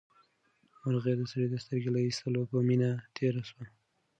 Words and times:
مرغۍ 0.81 1.13
د 1.17 1.21
سړي 1.31 1.47
د 1.51 1.55
سترګې 1.63 1.89
له 1.95 1.99
ایستلو 2.05 2.41
په 2.51 2.57
مینه 2.67 2.89
تېره 3.15 3.41
شوه. 3.49 3.65